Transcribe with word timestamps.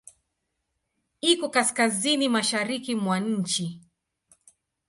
Iko 1.31 1.47
kaskazini-mashariki 1.55 2.93
mwa 3.03 3.15
nchi. 3.33 3.67